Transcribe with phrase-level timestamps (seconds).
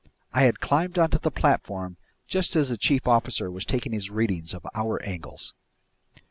[0.33, 1.95] I had climbed onto the platform
[2.27, 5.53] just as the chief officer was taking his readings of hour angles.